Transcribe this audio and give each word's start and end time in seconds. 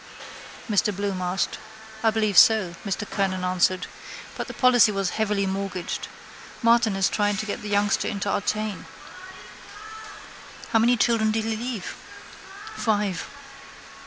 Mr 0.67 0.91
Bloom 0.91 1.21
asked. 1.21 1.59
—I 2.01 2.09
believe 2.09 2.35
so, 2.35 2.73
Mr 2.83 3.07
Kernan 3.07 3.43
answered. 3.43 3.85
But 4.35 4.47
the 4.47 4.53
policy 4.55 4.91
was 4.91 5.11
heavily 5.11 5.45
mortgaged. 5.45 6.07
Martin 6.63 6.95
is 6.95 7.07
trying 7.07 7.37
to 7.37 7.45
get 7.45 7.61
the 7.61 7.69
youngster 7.69 8.07
into 8.07 8.27
Artane. 8.27 8.87
—How 10.71 10.79
many 10.79 10.97
children 10.97 11.29
did 11.29 11.43
he 11.45 11.55
leave? 11.55 11.95
—Five. 12.75 13.27